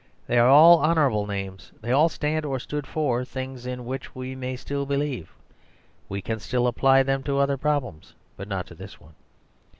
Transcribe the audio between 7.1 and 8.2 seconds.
to other problems;